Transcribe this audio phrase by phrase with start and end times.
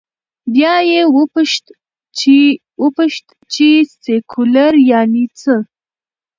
[0.53, 1.01] بیا یې
[2.81, 3.69] وپوښت، چې
[4.03, 5.53] سیکولر یعنې څه؟